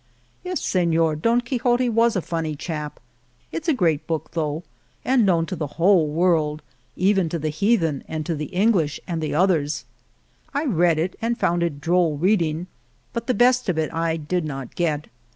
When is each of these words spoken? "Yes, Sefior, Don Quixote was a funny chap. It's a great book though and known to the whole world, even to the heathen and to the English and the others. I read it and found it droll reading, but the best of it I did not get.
"Yes, 0.43 0.61
Sefior, 0.61 1.15
Don 1.15 1.41
Quixote 1.41 1.87
was 1.87 2.15
a 2.15 2.23
funny 2.23 2.55
chap. 2.55 2.99
It's 3.51 3.67
a 3.67 3.73
great 3.75 4.07
book 4.07 4.31
though 4.31 4.63
and 5.05 5.27
known 5.27 5.45
to 5.45 5.55
the 5.55 5.67
whole 5.77 6.07
world, 6.07 6.63
even 6.95 7.29
to 7.29 7.37
the 7.37 7.49
heathen 7.49 8.03
and 8.07 8.25
to 8.25 8.33
the 8.33 8.45
English 8.45 8.99
and 9.07 9.21
the 9.21 9.35
others. 9.35 9.85
I 10.55 10.65
read 10.65 10.97
it 10.97 11.15
and 11.21 11.37
found 11.39 11.61
it 11.61 11.79
droll 11.79 12.17
reading, 12.17 12.65
but 13.13 13.27
the 13.27 13.35
best 13.35 13.69
of 13.69 13.77
it 13.77 13.93
I 13.93 14.17
did 14.17 14.43
not 14.43 14.73
get. 14.73 15.05